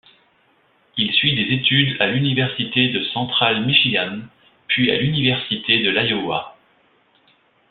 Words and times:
Il 0.97 1.13
suit 1.13 1.35
des 1.35 1.53
études 1.53 1.95
à 2.01 2.07
l'Université 2.07 2.87
de 2.89 3.03
Central 3.03 3.63
Michigan 3.67 4.21
puis 4.67 4.89
à 4.89 4.97
l'Université 4.97 5.83
de 5.83 5.91
l'Iowa. 5.91 6.55